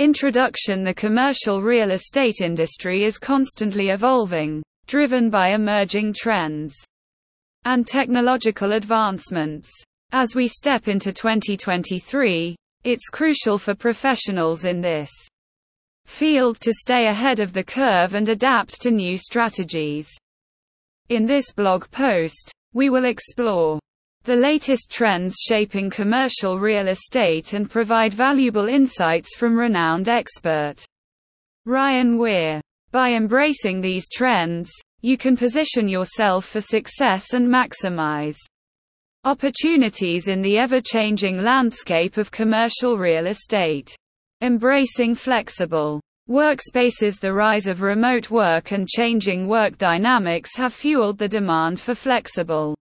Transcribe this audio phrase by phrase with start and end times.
[0.00, 6.74] Introduction The commercial real estate industry is constantly evolving, driven by emerging trends
[7.66, 9.70] and technological advancements.
[10.12, 15.10] As we step into 2023, it's crucial for professionals in this
[16.06, 20.08] field to stay ahead of the curve and adapt to new strategies.
[21.10, 23.78] In this blog post, we will explore
[24.30, 30.76] the latest trends shaping commercial real estate and provide valuable insights from renowned expert
[31.66, 32.60] Ryan Weir.
[32.92, 38.36] By embracing these trends, you can position yourself for success and maximize
[39.24, 43.92] opportunities in the ever changing landscape of commercial real estate.
[44.42, 51.26] Embracing flexible workspaces The rise of remote work and changing work dynamics have fueled the
[51.26, 52.76] demand for flexible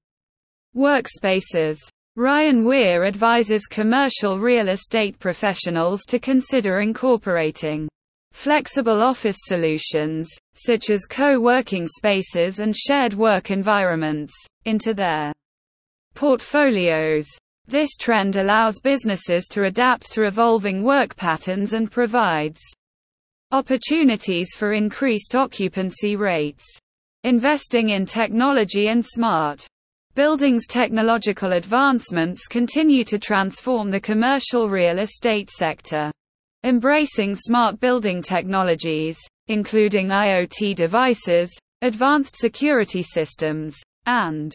[0.75, 1.77] workspaces.
[2.15, 7.87] Ryan Weir advises commercial real estate professionals to consider incorporating
[8.31, 14.33] flexible office solutions, such as co working spaces and shared work environments,
[14.65, 15.33] into their
[16.13, 17.27] portfolios.
[17.67, 22.59] This trend allows businesses to adapt to evolving work patterns and provides
[23.51, 26.65] opportunities for increased occupancy rates.
[27.23, 29.67] Investing in technology and smart
[30.15, 36.11] buildings technological advancements continue to transform the commercial real estate sector.
[36.63, 41.49] Embracing smart building technologies, including IoT devices,
[41.81, 44.53] advanced security systems, and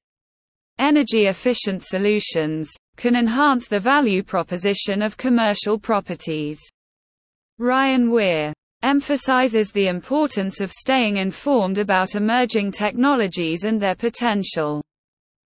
[0.79, 6.61] energy efficient solutions, can enhance the value proposition of commercial properties.
[7.59, 14.83] Ryan Weir emphasizes the importance of staying informed about emerging technologies and their potential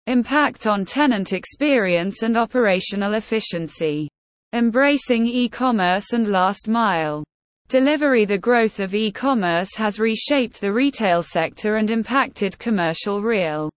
[0.08, 4.10] impact on tenant experience and operational efficiency.
[4.54, 7.24] Embracing e-commerce and last mile
[7.70, 13.70] delivery The growth of e-commerce has reshaped the retail sector and impacted commercial real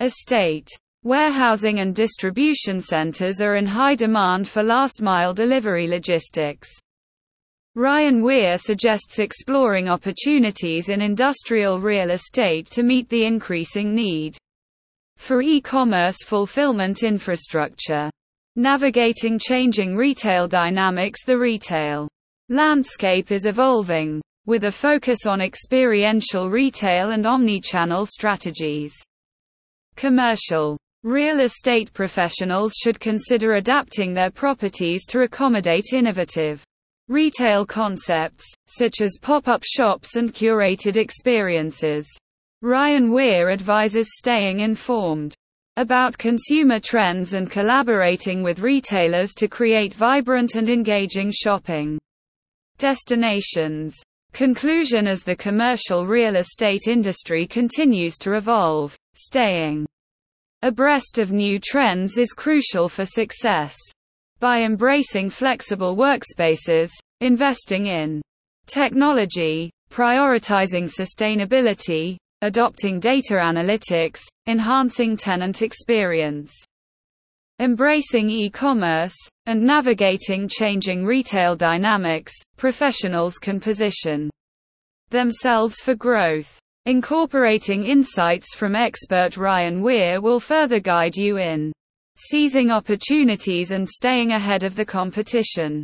[0.00, 0.68] estate.
[1.02, 6.68] Warehousing and distribution centers are in high demand for last-mile delivery logistics.
[7.74, 14.36] Ryan Weir suggests exploring opportunities in industrial real estate to meet the increasing need
[15.18, 18.10] for e-commerce fulfillment infrastructure.
[18.56, 22.08] Navigating changing retail dynamics The retail
[22.48, 28.94] landscape is evolving, with a focus on experiential retail and omni-channel strategies.
[29.96, 36.64] Commercial Real estate professionals should consider adapting their properties to accommodate innovative
[37.08, 42.08] retail concepts, such as pop up shops and curated experiences.
[42.66, 45.36] Ryan Weir advises staying informed
[45.76, 51.96] about consumer trends and collaborating with retailers to create vibrant and engaging shopping
[52.76, 53.94] destinations.
[54.32, 59.86] Conclusion As the commercial real estate industry continues to evolve, staying
[60.62, 63.76] abreast of new trends is crucial for success.
[64.40, 66.90] By embracing flexible workspaces,
[67.20, 68.20] investing in
[68.66, 76.52] technology, prioritizing sustainability, adopting data analytics, enhancing tenant experience,
[77.58, 79.14] embracing e-commerce,
[79.46, 84.28] and navigating changing retail dynamics, professionals can position
[85.10, 86.58] themselves for growth.
[86.84, 91.72] Incorporating insights from expert Ryan Weir will further guide you in
[92.16, 95.82] seizing opportunities and staying ahead of the competition.